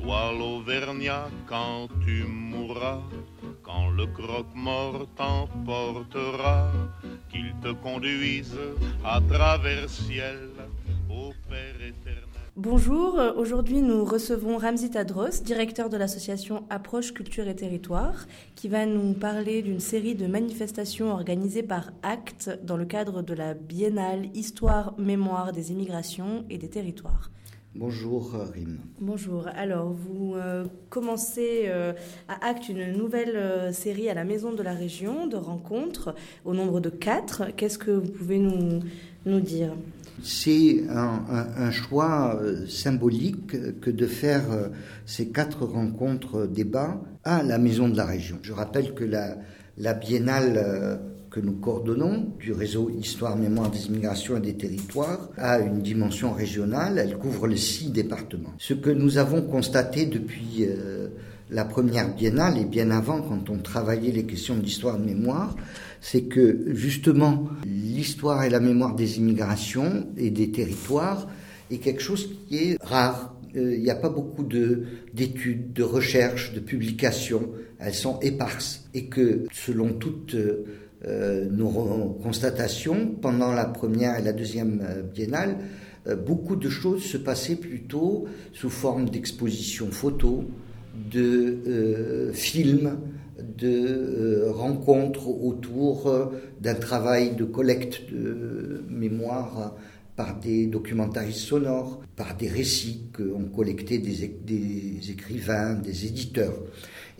Toi 0.00 0.32
l'Auvergnat, 0.38 1.28
quand 1.48 1.88
tu 2.04 2.22
mourras, 2.22 3.00
quand 3.64 3.90
le 3.90 4.06
croque-mort 4.06 5.08
t'emportera, 5.16 6.70
qu'il 7.28 7.52
te 7.60 7.72
conduise 7.72 8.56
à 9.04 9.20
travers 9.28 9.90
ciel 9.90 10.50
au 11.10 11.32
Père 11.48 11.74
éternel. 11.74 12.24
Bonjour, 12.54 13.18
euh, 13.18 13.32
aujourd'hui 13.34 13.82
nous 13.82 14.04
recevons 14.04 14.56
Ramzi 14.56 14.90
Tadros, 14.90 15.42
directeur 15.42 15.88
de 15.88 15.96
l'association 15.96 16.64
Approche 16.70 17.12
Culture 17.12 17.48
et 17.48 17.56
Territoire, 17.56 18.26
qui 18.54 18.68
va 18.68 18.86
nous 18.86 19.14
parler 19.14 19.62
d'une 19.62 19.80
série 19.80 20.14
de 20.14 20.28
manifestations 20.28 21.10
organisées 21.12 21.64
par 21.64 21.90
ACT 22.04 22.64
dans 22.64 22.76
le 22.76 22.84
cadre 22.84 23.22
de 23.22 23.34
la 23.34 23.54
biennale 23.54 24.26
Histoire, 24.34 24.94
Mémoire 24.96 25.52
des 25.52 25.72
immigrations 25.72 26.44
et 26.50 26.58
des 26.58 26.68
territoires. 26.68 27.30
Bonjour 27.74 28.32
Rim. 28.54 28.78
Bonjour, 29.00 29.46
alors 29.54 29.92
vous 29.92 30.34
euh, 30.34 30.64
commencez 30.88 31.64
euh, 31.66 31.92
à 32.26 32.48
ACT 32.48 32.70
une 32.70 32.92
nouvelle 32.96 33.36
euh, 33.36 33.72
série 33.72 34.08
à 34.08 34.14
la 34.14 34.24
Maison 34.24 34.52
de 34.52 34.62
la 34.62 34.72
Région 34.72 35.26
de 35.28 35.36
rencontres 35.36 36.14
au 36.44 36.54
nombre 36.54 36.80
de 36.80 36.88
quatre. 36.90 37.44
Qu'est-ce 37.56 37.78
que 37.78 37.90
vous 37.92 38.10
pouvez 38.10 38.38
nous, 38.38 38.80
nous 39.26 39.40
dire? 39.40 39.74
C'est 40.24 40.88
un, 40.88 41.22
un- 41.30 41.48
un 41.56 41.70
choix 41.70 42.40
euh, 42.42 42.66
symbolique 42.66 43.46
que 43.80 43.90
de 43.90 44.06
faire 44.06 44.50
euh, 44.50 44.68
ces 45.06 45.28
quatre 45.28 45.64
rencontres 45.64 46.34
euh, 46.40 46.46
débats 46.48 47.00
à 47.22 47.44
la 47.44 47.58
Maison 47.58 47.88
de 47.88 47.96
la 47.96 48.06
Région. 48.06 48.38
Je 48.42 48.52
rappelle 48.52 48.94
que 48.94 49.04
la, 49.04 49.36
la 49.76 49.94
biennale 49.94 50.54
euh, 50.56 50.96
que 51.38 51.44
nous 51.46 51.52
coordonnons 51.52 52.32
du 52.40 52.52
réseau 52.52 52.90
Histoire, 52.90 53.36
Mémoire 53.36 53.70
des 53.70 53.86
immigrations 53.86 54.36
et 54.36 54.40
des 54.40 54.54
territoires 54.54 55.28
a 55.36 55.60
une 55.60 55.80
dimension 55.80 56.32
régionale, 56.32 56.98
elle 56.98 57.16
couvre 57.16 57.46
les 57.46 57.56
six 57.56 57.90
départements. 57.90 58.52
Ce 58.58 58.74
que 58.74 58.90
nous 58.90 59.18
avons 59.18 59.42
constaté 59.42 60.06
depuis 60.06 60.64
euh, 60.66 61.08
la 61.50 61.64
première 61.64 62.12
biennale 62.14 62.58
et 62.58 62.64
bien 62.64 62.90
avant 62.90 63.22
quand 63.22 63.50
on 63.50 63.58
travaillait 63.58 64.10
les 64.10 64.24
questions 64.24 64.56
d'histoire 64.56 64.98
de 64.98 65.04
mémoire, 65.04 65.54
c'est 66.00 66.22
que 66.22 66.64
justement 66.74 67.48
l'histoire 67.64 68.42
et 68.44 68.50
la 68.50 68.58
mémoire 68.60 68.96
des 68.96 69.18
immigrations 69.18 70.08
et 70.16 70.30
des 70.30 70.50
territoires 70.50 71.28
est 71.70 71.78
quelque 71.78 72.02
chose 72.02 72.28
qui 72.48 72.56
est 72.58 72.78
rare. 72.82 73.36
Euh, 73.56 73.76
Il 73.76 73.82
n'y 73.82 73.90
a 73.90 73.94
pas 73.94 74.10
beaucoup 74.10 74.42
de- 74.44 74.82
d'études, 75.14 75.72
de, 75.72 75.82
recherches, 75.84 76.52
de 76.52 76.60
publications. 76.60 77.48
Elles 77.78 77.94
sont 77.94 78.18
éparses. 78.20 78.84
Et 78.92 79.06
que 79.06 79.44
selon 79.52 79.92
toutes 79.94 80.34
euh, 80.34 80.64
euh, 80.66 80.74
nos 81.04 81.68
re- 81.70 82.22
constatations, 82.22 83.14
pendant 83.20 83.52
la 83.52 83.64
première 83.66 84.18
et 84.18 84.22
la 84.22 84.32
deuxième 84.32 84.80
euh, 84.82 85.02
biennale, 85.02 85.56
euh, 86.06 86.16
beaucoup 86.16 86.56
de 86.56 86.68
choses 86.68 87.02
se 87.02 87.16
passaient 87.16 87.56
plutôt 87.56 88.26
sous 88.52 88.70
forme 88.70 89.08
d'expositions 89.08 89.90
photos, 89.90 90.44
de 91.12 91.58
euh, 91.66 92.32
films, 92.32 92.98
de 93.56 93.68
euh, 93.68 94.50
rencontres 94.50 95.28
autour 95.28 96.08
euh, 96.08 96.26
d'un 96.60 96.74
travail 96.74 97.36
de 97.36 97.44
collecte 97.44 98.10
de 98.12 98.82
mémoire 98.88 99.58
euh, 99.60 99.78
par 100.18 100.34
des 100.40 100.66
documentaristes 100.66 101.38
sonores, 101.38 102.02
par 102.16 102.36
des 102.36 102.48
récits 102.48 103.04
qu'ont 103.16 103.44
collectés 103.54 103.98
des, 103.98 105.12
écrivains, 105.12 105.74
des 105.74 106.06
éditeurs. 106.06 106.58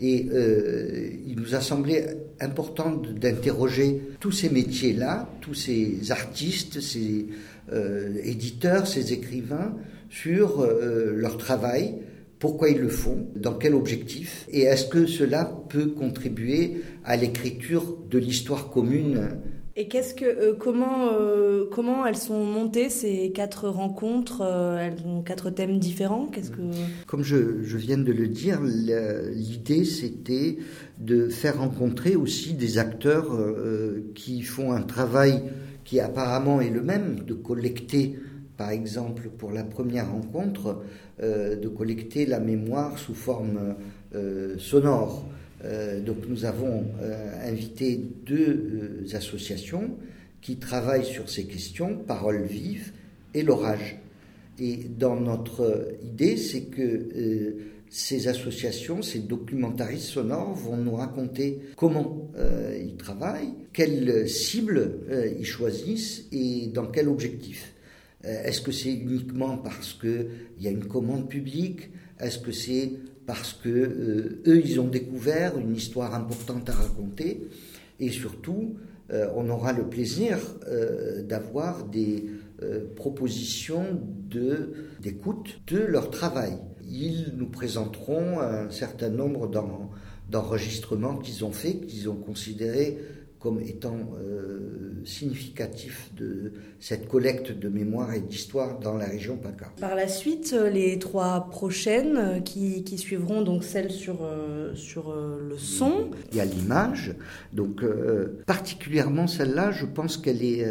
Et 0.01 0.27
euh, 0.33 1.09
il 1.25 1.37
nous 1.37 1.55
a 1.55 1.61
semblé 1.61 2.03
important 2.41 2.91
d'interroger 2.91 4.01
tous 4.19 4.33
ces 4.33 4.49
métiers-là, 4.49 5.29
tous 5.39 5.53
ces 5.53 6.11
artistes, 6.11 6.81
ces 6.81 7.27
euh, 7.71 8.17
éditeurs, 8.21 8.85
ces 8.85 9.13
écrivains, 9.13 9.77
sur 10.09 10.59
euh, 10.59 11.13
leur 11.15 11.37
travail, 11.37 11.95
pourquoi 12.37 12.67
ils 12.67 12.79
le 12.79 12.89
font, 12.89 13.27
dans 13.33 13.53
quel 13.53 13.75
objectif, 13.75 14.45
et 14.51 14.63
est-ce 14.63 14.87
que 14.87 15.05
cela 15.05 15.45
peut 15.69 15.87
contribuer 15.87 16.81
à 17.05 17.15
l'écriture 17.15 17.97
de 18.09 18.17
l'histoire 18.17 18.69
commune 18.69 19.39
Et 19.79 19.87
euh, 20.23 20.55
comment, 20.59 21.13
euh, 21.13 21.63
comment 21.71 22.05
elles 22.05 22.17
sont 22.17 22.43
montées 22.43 22.89
ces 22.89 23.31
quatre 23.31 23.69
rencontres 23.69 24.41
euh, 24.41 24.77
Elles 24.77 25.07
ont 25.07 25.21
quatre 25.21 25.51
thèmes 25.51 25.79
différents? 25.79 26.25
Qu'est-ce 26.25 26.51
que 26.51 26.57
Comme 27.07 27.23
je, 27.23 27.37
viens 27.77 27.97
de 27.97 28.11
le 28.11 28.27
dire, 28.27 28.59
l'idée 28.61 29.85
c'était 29.85 30.57
de 30.97 31.29
faire 31.29 31.59
rencontrer 31.59 32.17
aussi 32.17 32.55
des 32.55 32.77
acteurs 32.77 33.37
qui 34.15 34.41
font 34.41 34.73
un 34.73 34.81
travail 34.81 35.43
qui 35.85 36.01
apparemment 36.01 36.59
est 36.59 36.71
le 36.71 36.81
même, 36.81 37.21
de 37.25 37.33
collecter, 37.33 38.19
par 38.57 38.71
exemple, 38.71 39.29
pour 39.29 39.53
la 39.53 39.63
première 39.63 40.11
rencontre, 40.11 40.83
de 41.21 41.67
collecter 41.69 42.25
la 42.25 42.41
mémoire 42.41 42.99
sous 42.99 43.15
forme 43.15 43.75
sonore. 44.57 45.25
Euh, 45.65 45.99
donc 45.99 46.17
nous 46.27 46.45
avons 46.45 46.85
euh, 47.01 47.49
invité 47.49 47.99
deux 48.25 49.03
euh, 49.11 49.15
associations 49.15 49.97
qui 50.41 50.55
travaillent 50.55 51.05
sur 51.05 51.29
ces 51.29 51.45
questions, 51.45 51.97
Parole 51.97 52.43
vive 52.43 52.93
et 53.33 53.43
l'orage. 53.43 53.97
Et 54.57 54.77
dans 54.77 55.19
notre 55.19 55.95
idée, 56.03 56.37
c'est 56.37 56.63
que 56.63 57.55
ces 57.89 58.27
associations, 58.27 59.01
ces 59.01 59.19
documentaristes 59.19 60.09
sonores 60.09 60.53
vont 60.53 60.75
nous 60.75 60.95
raconter 60.95 61.59
comment 61.77 62.29
ils 62.77 62.97
travaillent, 62.97 63.53
quelles 63.71 64.27
cibles 64.27 64.99
ils 65.39 65.45
choisissent 65.45 66.25
et 66.33 66.67
dans 66.73 66.87
quel 66.87 67.07
objectif. 67.07 67.73
Est-ce 68.23 68.59
que 68.59 68.73
c'est 68.73 68.91
uniquement 68.91 69.57
parce 69.57 69.93
qu'il 69.93 70.27
y 70.59 70.67
a 70.67 70.71
une 70.71 70.85
commande 70.85 71.29
publique? 71.29 71.89
Est-ce 72.19 72.39
que 72.39 72.51
c'est 72.51 72.91
parce 73.29 73.53
que 73.53 73.69
euh, 73.69 74.41
eux, 74.47 74.59
ils 74.65 74.79
ont 74.79 74.87
découvert 74.87 75.59
une 75.59 75.75
histoire 75.75 76.15
importante 76.15 76.67
à 76.67 76.73
raconter 76.73 77.47
Et 77.99 78.09
surtout, 78.09 78.73
euh, 79.11 79.27
on 79.35 79.47
aura 79.51 79.71
le 79.71 79.83
plaisir 79.83 80.39
euh, 80.67 81.21
d'avoir 81.21 81.85
des 81.85 82.25
propositions 82.95 84.01
d'écoute 84.99 85.61
de, 85.67 85.77
leur 85.77 86.09
travail. 86.09 86.57
Ils 86.89 87.33
nous 87.37 87.49
présenteront 87.49 88.39
un 88.39 88.69
certain 88.71 89.09
nombre 89.09 89.47
d'en- 89.47 89.91
d'enregistrements 90.29 91.17
qu'ils 91.17 91.45
ont 91.45 91.51
faits, 91.51 91.85
qu'ils 91.85 92.09
ont 92.09 92.15
considérés 92.17 92.97
comme 93.39 93.61
étant 93.61 93.97
euh, 94.21 95.01
significatifs 95.05 96.11
de 96.17 96.51
cette 96.79 97.07
collecte 97.07 97.51
de 97.51 97.69
mémoire 97.69 98.13
et 98.13 98.19
d'histoire 98.19 98.79
dans 98.79 98.95
la 98.95 99.05
région 99.05 99.37
PACA. 99.37 99.71
Par 99.79 99.95
la 99.95 100.09
suite, 100.09 100.53
euh, 100.53 100.69
les 100.69 100.99
trois 100.99 101.47
prochaines 101.49 102.17
euh, 102.17 102.39
qui, 102.41 102.83
qui 102.83 102.97
suivront, 102.97 103.41
donc 103.41 103.63
celle 103.63 103.91
sur, 103.91 104.23
euh, 104.23 104.75
sur 104.75 105.09
euh, 105.09 105.39
le 105.49 105.57
son. 105.57 106.11
Il 106.31 106.37
y 106.37 106.41
a 106.41 106.45
l'image, 106.45 107.15
donc 107.53 107.83
particulièrement 108.45 109.27
celle-là, 109.27 109.71
je 109.71 109.85
pense 109.85 110.17
qu'elle 110.17 110.43
est 110.43 110.65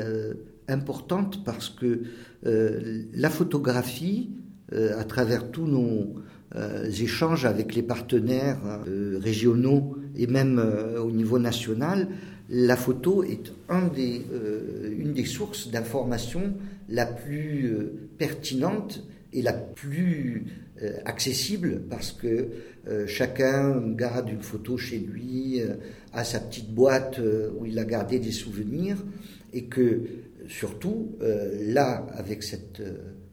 importante 0.68 1.44
parce 1.44 1.70
que 1.70 2.02
la 2.42 3.30
photographie, 3.30 4.30
à 4.72 5.04
travers 5.04 5.50
tous 5.50 5.66
nos 5.66 6.14
échanges 6.86 7.44
avec 7.44 7.74
les 7.74 7.82
partenaires 7.82 8.60
régionaux 9.20 9.96
et 10.16 10.26
même 10.26 10.62
au 11.02 11.10
niveau 11.10 11.38
national, 11.38 12.08
la 12.48 12.76
photo 12.76 13.22
est 13.24 13.52
euh, 13.70 14.94
une 14.98 15.12
des 15.12 15.26
sources 15.26 15.68
d'information 15.70 16.54
la 16.88 17.04
plus 17.04 17.66
euh, 17.66 18.08
pertinente 18.16 19.04
et 19.34 19.42
la 19.42 19.52
plus 19.52 20.46
euh, 20.82 20.96
accessible 21.04 21.82
parce 21.90 22.12
que 22.12 22.48
chacun 23.06 23.86
garde 23.92 24.30
une 24.30 24.40
photo 24.40 24.78
chez 24.78 24.98
lui, 24.98 25.60
a 26.14 26.24
sa 26.24 26.40
petite 26.40 26.70
boîte 26.70 27.20
où 27.58 27.66
il 27.66 27.78
a 27.78 27.84
gardé 27.84 28.18
des 28.18 28.32
souvenirs 28.32 28.96
et 29.52 29.64
que 29.64 30.04
surtout, 30.46 31.14
là, 31.20 32.06
avec 32.14 32.42
cette 32.42 32.82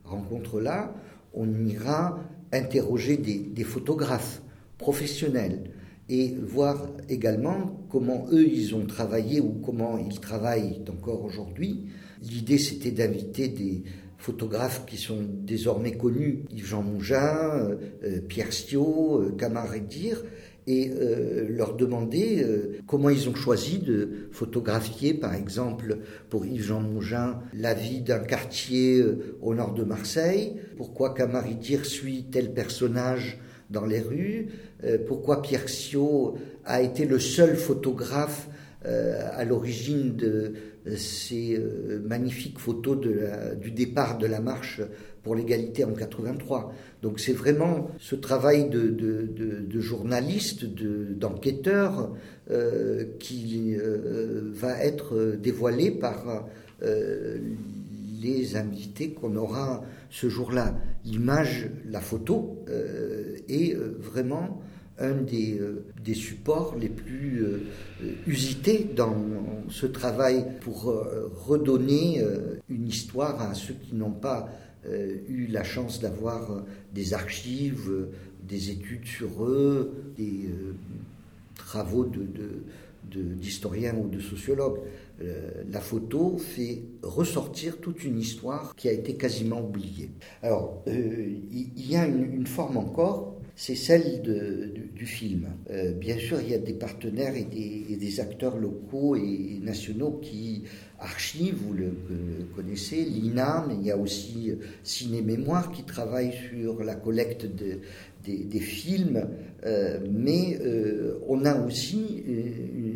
rencontre-là, 0.03 0.94
on 1.33 1.65
ira 1.65 2.19
interroger 2.51 3.15
des, 3.15 3.63
photographes 3.63 4.41
professionnels 4.77 5.71
et 6.09 6.35
voir 6.41 6.87
également 7.09 7.85
comment 7.89 8.27
eux 8.31 8.47
ils 8.47 8.75
ont 8.75 8.85
travaillé 8.85 9.39
ou 9.39 9.53
comment 9.63 9.97
ils 9.97 10.19
travaillent 10.19 10.81
encore 10.89 11.23
aujourd'hui. 11.23 11.85
L'idée 12.21 12.57
c'était 12.57 12.91
d'inviter 12.91 13.47
des 13.47 13.83
photographes 14.17 14.85
qui 14.85 14.97
sont 14.97 15.23
désormais 15.29 15.91
connus, 15.91 16.45
Yves-Jean 16.51 16.83
Mougin, 16.83 17.77
euh, 18.03 18.21
Pierre 18.27 18.53
Stiot, 18.53 19.21
euh, 19.21 19.73
Edir, 19.75 20.23
et 20.67 20.89
euh, 20.89 21.45
leur 21.49 21.75
demander 21.75 22.43
euh, 22.43 22.79
comment 22.87 23.09
ils 23.09 23.29
ont 23.29 23.35
choisi 23.35 23.79
de 23.79 24.29
photographier, 24.31 25.13
par 25.13 25.35
exemple, 25.35 25.99
pour 26.29 26.45
Yves-Jean 26.45 26.81
Mougin, 26.81 27.39
la 27.53 27.73
vie 27.73 28.01
d'un 28.01 28.19
quartier 28.19 28.99
euh, 28.99 29.37
au 29.41 29.53
nord 29.53 29.73
de 29.73 29.83
Marseille, 29.83 30.55
pourquoi 30.77 31.13
Camaridir 31.13 31.85
suit 31.85 32.25
tel 32.31 32.53
personnage 32.53 33.39
dans 33.69 33.85
les 33.85 34.00
rues, 34.00 34.47
pourquoi 35.07 35.41
Pierre 35.41 35.65
a 36.65 36.81
été 36.81 37.06
le 37.06 37.19
seul 37.19 37.56
photographe 37.56 38.47
à 38.83 39.44
l'origine 39.44 40.15
de 40.15 40.53
ces 40.95 41.59
magnifiques 42.03 42.59
photos 42.59 42.97
du 43.59 43.71
départ 43.71 44.17
de 44.17 44.27
la 44.27 44.39
marche 44.39 44.81
pour 45.25 45.33
l'égalité 45.33 45.83
en 45.83 45.94
83. 45.94 46.71
Donc 47.01 47.19
c'est 47.19 47.33
vraiment 47.33 47.89
ce 47.97 48.15
travail 48.15 48.69
de, 48.69 49.79
journaliste, 49.79 50.65
d'enquêteur, 50.65 52.13
euh, 52.51 53.06
qui 53.19 53.75
euh, 53.75 54.51
va 54.53 54.83
être 54.83 55.35
dévoilé 55.41 55.89
par 55.89 56.47
euh, 56.83 57.39
les 58.21 58.56
invités 58.56 59.12
qu'on 59.12 59.35
aura 59.35 59.83
ce 60.09 60.29
jour-là. 60.29 60.75
L'image, 61.03 61.69
la 61.85 62.01
photo 62.01 62.63
est 63.47 63.75
vraiment 64.00 64.62
un 64.97 65.13
des, 65.13 65.59
des, 66.03 66.13
supports 66.13 66.75
les 66.79 66.88
plus 66.88 67.44
usités 68.27 68.89
dans 68.95 69.17
ce 69.67 69.85
travail 69.85 70.45
pour 70.62 70.94
redonner 71.45 72.23
une 72.69 72.88
histoire 72.88 73.41
à 73.41 73.53
ceux 73.53 73.73
qui 73.73 73.95
n'ont 73.95 74.12
pas 74.12 74.50
euh, 74.88 75.17
eu 75.27 75.47
la 75.47 75.63
chance 75.63 76.00
d'avoir 76.00 76.51
euh, 76.51 76.62
des 76.94 77.15
archives, 77.15 77.89
euh, 77.89 78.12
des 78.44 78.69
études 78.69 79.07
sur 79.07 79.44
eux, 79.44 79.91
des 80.15 80.47
travaux 81.56 82.06
de, 82.06 82.27
ou 83.13 84.07
de 84.09 84.19
sociologues. 84.19 84.79
la 85.71 85.79
photo 85.79 86.37
fait 86.37 86.83
ressortir 87.01 87.77
toute 87.79 88.03
une 88.03 88.19
histoire 88.19 88.75
qui 88.75 88.89
a 88.89 88.91
été 88.91 89.15
quasiment 89.15 89.61
oubliée. 89.61 90.11
Alors, 90.41 90.83
il 90.87 91.89
y, 91.89 91.95
a 91.95 92.05
une, 92.05 92.47
forme 92.47 92.77
encore, 92.77 93.39
c'est 93.55 93.75
celle 93.75 94.21
du, 94.93 95.05
film. 95.05 95.47
bien 95.99 96.17
sûr, 96.17 96.41
il 96.41 96.49
y 96.49 96.53
a 96.53 96.57
des 96.57 96.73
partenaires 96.73 97.35
et 97.35 97.95
des 97.95 98.19
acteurs 98.19 98.57
locaux 98.57 99.15
et 99.15 99.59
nationaux 99.61 100.19
qui 100.21 100.63
Archives, 101.05 101.55
vous 101.55 101.73
le, 101.73 101.91
connaissez, 102.55 103.05
l'INA, 103.05 103.63
mais 103.67 103.75
il 103.75 103.85
y 103.85 103.91
a 103.91 103.97
aussi 103.97 104.49
euh, 104.49 104.55
Ciné 104.83 105.21
Mémoire 105.21 105.71
qui 105.71 105.83
travaille 105.83 106.33
sur 106.49 106.83
la 106.83 106.95
collecte 106.95 107.45
des, 107.45 108.59
films, 108.59 109.27
euh, 109.65 109.99
mais 110.11 110.57
euh, 110.61 111.19
on 111.27 111.45
a 111.45 111.63
aussi, 111.63 112.23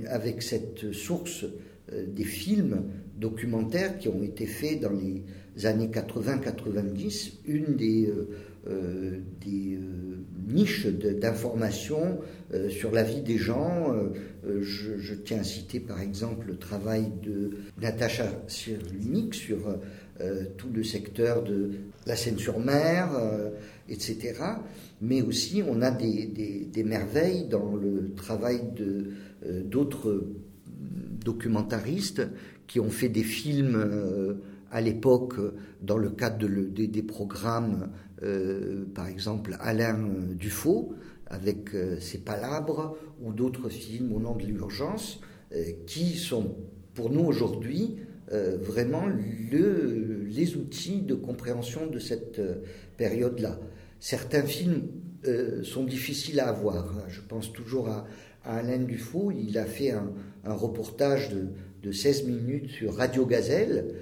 avec 0.08 0.42
cette 0.42 0.92
source 0.92 1.46
des 1.92 2.24
films 2.24 2.84
documentaires 3.18 4.00
qui 4.00 4.08
ont 4.10 4.24
été 4.24 4.48
faits 4.48 4.82
dans 4.82 4.92
les 4.92 5.66
années 5.68 5.90
80-90, 5.90 7.34
une 7.46 7.76
des, 7.76 8.12
des 8.66 9.80
niches 10.48 10.88
d'information 10.88 12.20
sur 12.70 12.92
la 12.92 13.04
vie 13.04 13.22
des 13.22 13.38
gens 13.38 13.94
euh, 14.46 14.62
je, 14.62 15.14
tiens 15.14 15.40
à 15.40 15.44
citer 15.44 15.80
par 15.80 16.00
exemple 16.02 16.48
le 16.48 16.58
travail 16.58 17.12
de 17.22 17.52
Natacha 17.82 18.26
Sirlunik 18.48 19.34
sur 19.34 19.60
euh, 20.22 20.46
tout 20.58 20.70
le 20.74 20.84
secteur 20.84 21.44
de 21.44 21.72
la 22.06 22.16
Seine-sur-Mer, 22.16 23.10
euh, 23.16 23.50
etc. 23.90 24.36
Mais 25.02 25.22
aussi, 25.22 25.62
on 25.68 25.82
a 25.82 25.92
des, 25.92 26.72
merveilles 26.86 27.48
dans 27.48 27.76
le 27.76 28.14
travail 28.16 28.62
d'autres 29.66 30.26
documentaristes 31.24 32.22
qui 32.68 32.80
ont 32.80 32.90
fait 32.90 33.10
des 33.10 33.24
films 33.24 34.40
à 34.72 34.82
l'époque 34.82 35.36
dans 35.82 35.98
le 35.98 36.10
cadre 36.10 36.48
des 36.48 37.04
programmes, 37.04 37.90
par 38.94 39.08
exemple 39.08 39.56
Alain 39.60 39.98
Dufaux, 40.36 40.94
avec 41.30 41.76
euh, 41.76 42.00
ses 42.00 42.20
palabres 42.20 42.98
ou 43.22 43.32
d'autres 43.34 43.70
films 43.70 44.14
au 44.14 44.20
nom 44.20 44.36
de 44.36 44.46
l'urgence 44.46 45.22
euh, 45.54 45.64
qui 45.86 46.16
sont 46.16 46.56
pour 46.94 47.12
nous 47.12 47.24
aujourd'hui 47.24 47.98
euh, 48.32 48.58
vraiment 48.60 49.06
le, 49.08 50.24
les 50.26 50.56
outils 50.56 51.02
de 51.02 51.16
compréhension 51.16 51.88
de 51.88 52.00
cette 52.00 52.42
période-là. 52.98 53.60
Certains 54.00 54.44
films 54.44 54.88
sont 55.64 55.84
difficiles 55.84 56.40
à 56.40 56.50
avoir. 56.50 56.94
Je 57.10 57.22
pense 57.22 57.52
toujours 57.54 57.90
à, 57.90 58.06
Alain 58.46 58.80
Dufaux. 58.80 59.32
Il 59.32 59.58
a 59.58 59.66
fait 59.66 59.92
un, 59.92 60.12
reportage 60.46 61.30
de, 61.30 61.48
de, 61.84 61.92
16 61.92 62.24
minutes 62.26 62.70
sur 62.70 62.96
Radio 62.96 63.26
Gazelle 63.26 63.96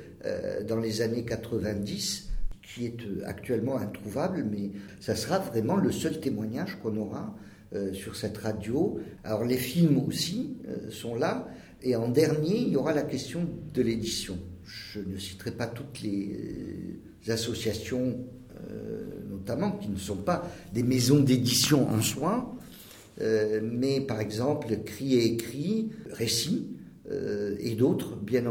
dans 0.68 0.80
les 0.80 1.02
années 1.02 1.26
90 1.26 2.28
qui 2.68 2.86
est 2.86 3.02
euh, 3.02 3.22
actuellement 3.26 3.78
introuvable, 3.78 4.46
mais 4.50 4.72
ça 5.00 5.16
sera 5.16 5.40
vraiment 5.40 5.78
le 5.78 5.92
seul 5.92 6.20
témoignage 6.20 6.78
qu'on 6.82 6.98
aura 6.98 7.36
euh, 7.74 7.94
sur 7.94 8.16
cette 8.16 8.38
radio. 8.38 9.00
Alors 9.24 9.46
les 9.46 9.58
films 9.58 9.98
aussi 10.06 10.58
euh, 10.68 10.90
sont 10.92 11.16
là, 11.16 11.48
et 11.82 11.96
en 11.96 12.10
dernier, 12.10 12.58
il 12.58 12.70
y 12.70 12.76
aura 12.76 12.94
la 12.94 13.04
question 13.04 13.48
de 13.74 13.82
l'édition. 13.82 14.38
Je 14.64 15.00
ne 15.00 15.18
citerai 15.18 15.52
pas 15.52 15.68
toutes 15.68 16.02
les 16.02 17.00
associations, 17.28 18.20
notamment, 19.30 19.72
qui 19.72 19.90
ne 19.90 19.98
sont 19.98 20.18
pas 20.18 20.50
des 20.74 20.84
maisons 20.84 21.20
d'édition 21.20 21.90
en 21.90 22.02
soi, 22.02 22.56
mais 23.20 24.02
par 24.02 24.20
exemple 24.20 24.78
Cri 24.86 25.16
et 25.16 25.26
Écrit, 25.26 25.90
Récit, 26.12 26.68
et 27.10 27.76
d'autres, 27.76 28.16
bien 28.16 28.44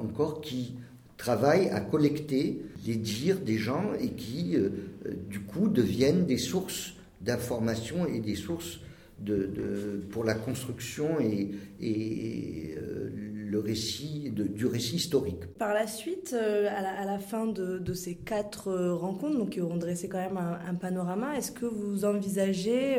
encore, 0.00 0.40
qui 0.40 0.74
travaillent 1.22 1.68
à 1.68 1.80
collecter 1.80 2.62
les 2.84 2.96
dires 2.96 3.38
des 3.38 3.56
gens 3.56 3.92
et 4.00 4.08
qui, 4.08 4.56
euh, 4.56 4.70
euh, 5.06 5.14
du 5.30 5.38
coup, 5.40 5.68
deviennent 5.68 6.26
des 6.26 6.36
sources 6.36 6.94
d'information 7.20 8.06
et 8.06 8.18
des 8.18 8.34
sources 8.34 8.80
de, 9.20 10.02
pour 10.10 10.24
la 10.24 10.34
construction 10.34 11.20
et, 11.20 11.50
euh, 12.76 13.08
le 13.52 13.60
récit 13.60 14.32
du 14.34 14.64
récit 14.64 14.96
historique. 14.96 15.46
Par 15.58 15.74
la 15.74 15.86
suite, 15.86 16.34
euh, 16.34 16.68
à, 16.74 17.04
la, 17.04 17.18
fin 17.18 17.46
de, 17.46 17.92
ces 17.92 18.14
quatre 18.14 18.68
euh, 18.68 18.94
rencontres, 18.94 19.36
donc 19.36 19.50
qui 19.50 19.60
auront 19.60 19.76
dressé 19.76 20.08
quand 20.08 20.18
même 20.18 20.38
un, 20.38 20.74
panorama, 20.74 21.36
est-ce 21.36 21.52
que 21.52 21.66
vous 21.66 22.06
envisagez 22.06 22.96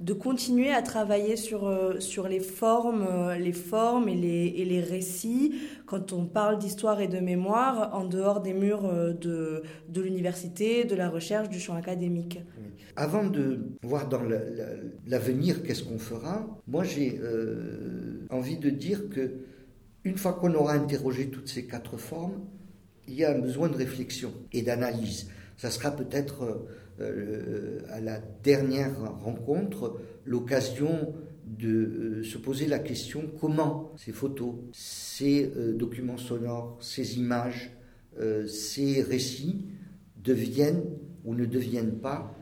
de 0.00 0.12
continuer 0.14 0.70
à 0.70 0.80
travailler 0.80 1.36
sur, 1.36 1.94
sur 1.98 2.26
les 2.26 2.40
formes, 2.40 3.06
les 3.38 3.52
formes 3.52 4.08
et 4.08 4.14
les, 4.14 4.54
et 4.56 4.64
les 4.64 4.80
récits 4.80 5.54
quand 5.84 6.14
on 6.14 6.24
parle 6.24 6.58
d'histoire 6.58 7.00
et 7.02 7.06
de 7.06 7.18
mémoire 7.18 7.94
en 7.94 8.04
dehors 8.06 8.40
des 8.40 8.54
murs 8.54 8.90
de, 9.20 9.62
de 9.90 10.00
l'université, 10.00 10.84
de 10.84 10.96
la 10.96 11.10
recherche, 11.10 11.50
du 11.50 11.60
champ 11.60 11.76
académique? 11.76 12.40
Avant 12.96 13.26
de 13.26 13.58
voir 13.82 14.08
dans 14.08 14.22
l'avenir 15.06 15.62
qu'est-ce 15.62 15.84
qu'on 15.84 15.98
fera, 15.98 16.46
moi 16.66 16.82
j'ai 16.82 17.20
envie 18.30 18.56
de 18.56 18.70
dire 18.70 19.10
que 19.10 19.32
une 20.06 20.16
fois 20.16 20.34
qu'on 20.34 20.54
aura 20.54 20.74
interrogé 20.74 21.30
toutes 21.30 21.48
ces 21.48 21.66
quatre 21.66 21.96
formes, 21.96 22.40
il 23.08 23.14
y 23.14 23.24
a 23.24 23.32
un 23.32 23.38
besoin 23.38 23.68
de 23.68 23.74
réflexion 23.76 24.32
et 24.52 24.62
d'analyse. 24.62 25.28
Ça 25.56 25.70
sera 25.70 25.90
peut-être 25.90 26.64
euh, 27.00 27.80
à 27.90 28.00
la 28.00 28.20
dernière 28.44 29.00
rencontre 29.20 30.00
l'occasion 30.24 31.12
de 31.44 31.68
euh, 31.68 32.22
se 32.22 32.38
poser 32.38 32.66
la 32.68 32.78
question 32.78 33.24
comment 33.40 33.92
ces 33.96 34.12
photos, 34.12 34.54
ces 34.72 35.50
euh, 35.56 35.72
documents 35.72 36.18
sonores, 36.18 36.78
ces 36.80 37.18
images, 37.18 37.72
ces 38.46 39.02
récits 39.02 39.66
deviennent 40.24 40.84
ou 41.26 41.34
ne 41.34 41.44
deviennent 41.44 41.98
pas 41.98 42.34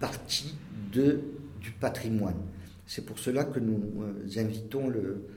partie 0.00 0.56
de, 0.92 1.20
du 1.60 1.70
patrimoine. 1.70 2.34
C'est 2.88 3.04
pour 3.04 3.20
cela 3.20 3.44
que 3.44 3.60
nous 3.60 3.78
invitons 4.38 4.88
le, 4.88 4.98
euh, 4.98 5.28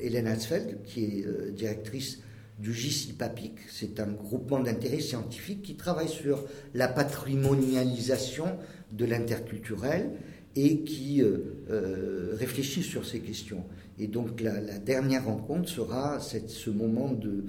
Hélène 0.00 0.26
Hatzfeld, 0.26 0.82
qui 0.84 1.04
est 1.04 1.26
euh, 1.26 1.50
directrice 1.50 2.20
du 2.58 2.72
GIS 2.72 3.10
IPAPIC. 3.10 3.52
C'est 3.70 4.00
un 4.00 4.06
groupement 4.06 4.60
d'intérêt 4.60 5.00
scientifique 5.00 5.62
qui 5.62 5.74
travaille 5.74 6.08
sur 6.08 6.44
la 6.74 6.88
patrimonialisation 6.88 8.46
de 8.92 9.04
l'interculturel 9.04 10.10
et 10.54 10.80
qui 10.80 11.22
euh, 11.22 12.34
réfléchit 12.38 12.82
sur 12.82 13.04
ces 13.04 13.20
questions. 13.20 13.64
Et 13.98 14.06
donc 14.06 14.40
la, 14.40 14.78
dernière 14.78 15.26
rencontre 15.26 15.68
sera 15.68 16.18
ce 16.20 16.70
moment 16.70 17.12
de, 17.12 17.44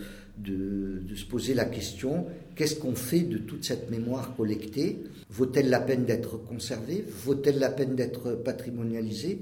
se 1.15 1.25
poser 1.25 1.53
la 1.53 1.65
question 1.65 2.25
qu'est-ce 2.55 2.75
qu'on 2.75 2.95
fait 2.95 3.21
de 3.21 3.38
toute 3.38 3.65
cette 3.65 3.89
mémoire 3.89 4.36
collectée? 4.36 5.00
Vaut-elle 5.29 5.69
la 5.69 5.79
peine 5.79 6.05
d'être 6.05 6.38
conservée? 6.38 7.05
Vaut-elle 7.24 7.59
la 7.59 7.69
peine 7.69 7.95
d'être 7.95 8.31
patrimonialisée? 8.33 9.39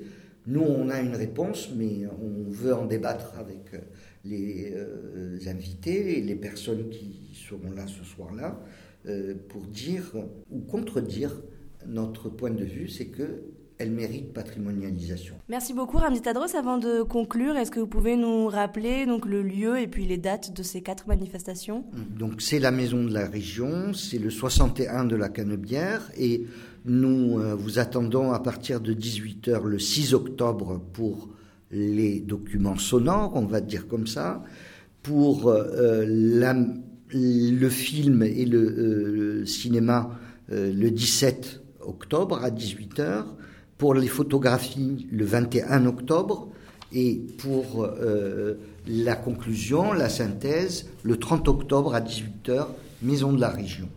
Nous, 0.48 0.62
on 0.62 0.90
a 0.90 1.00
une 1.00 1.16
réponse, 1.16 1.72
mais 1.75 2.06
on 2.22 2.50
veut 2.50 2.74
en 2.74 2.86
débattre 2.86 3.34
avec 3.40 3.72
les 4.24 4.74
euh, 4.75 5.38
invités 5.48 6.18
et 6.18 6.22
les 6.22 6.36
personnes 6.36 6.90
qui 6.90 7.32
seront 7.34 7.72
là 7.72 7.86
ce 7.88 8.04
soir-là 8.04 8.60
euh, 9.08 9.36
pour 9.50 9.62
dire 9.62 10.12
ou 10.52 10.60
contredire 10.62 11.32
notre 11.86 12.30
point 12.30 12.50
de 12.50 12.64
vue, 12.64 12.88
c'est 12.88 13.06
que 13.08 13.44
elle 13.77 13.91
mérite 13.91 14.34
patrimonialisation. 14.34 15.36
Merci 15.50 15.74
beaucoup 15.74 15.98
Ramzi 15.98 16.22
Tadros. 16.22 16.55
Avant 16.55 16.77
de 16.77 17.01
conclure, 17.01 17.58
est-ce 17.58 17.72
que 17.72 17.79
vous 17.79 17.88
pouvez 17.88 18.15
nous 18.15 18.48
rappeler 18.48 19.05
donc 19.05 19.25
le 19.25 19.41
lieu 19.41 19.79
et 19.79 19.88
puis 19.88 20.05
les 20.05 20.17
dates 20.17 20.53
de 20.53 20.63
ces 20.63 20.82
quatre 20.82 21.08
manifestations? 21.08 21.86
Donc 22.17 22.41
c'est 22.41 22.60
la 22.60 22.72
maison 22.72 23.03
de 23.03 23.13
la 23.13 23.27
région, 23.27 23.94
c'est 23.94 24.20
le 24.20 24.29
61 24.29 25.05
de 25.05 25.15
la 25.15 25.29
Canebière 25.29 26.10
et 26.17 26.46
nous 26.86 27.39
euh, 27.39 27.55
vous 27.55 27.79
attendons 27.79 28.32
à 28.32 28.39
partir 28.39 28.79
de 28.79 28.94
18h 28.94 29.63
le 29.63 29.79
6 29.79 30.13
octobre 30.13 30.82
pour 30.94 31.29
les 31.72 32.22
documents 32.22 32.77
sonores, 32.77 33.34
on 33.36 33.46
va 33.46 33.60
dire 33.60 33.88
comme 33.88 34.08
ça, 34.08 34.44
pour 35.03 35.50
euh, 35.50 36.05
le 36.08 37.70
film 37.70 38.24
et 38.24 38.46
le, 38.46 38.60
euh, 38.60 39.46
cinéma 39.46 40.17
le 40.48 40.89
17 40.89 41.62
octobre 41.82 42.44
à 42.44 42.51
18h, 42.51 43.25
pour 43.77 43.94
les 43.94 44.08
photographies 44.08 45.08
le 45.12 45.25
21 45.25 45.86
octobre 45.86 46.48
et 46.94 47.22
pour 47.38 47.84
euh, 47.84 48.55
la 48.88 49.15
conclusion, 49.15 49.94
la 49.94 50.10
synthèse, 50.10 50.88
le 51.03 51.17
30 51.17 51.48
octobre 51.48 51.94
à 51.94 52.01
18h, 52.01 52.67
Maison 53.01 53.34
de 53.34 53.41
la 53.41 53.50
Région. 53.50 53.89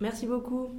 Merci 0.00 0.26
beaucoup. 0.26 0.70